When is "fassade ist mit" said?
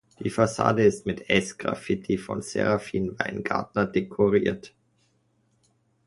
0.31-1.23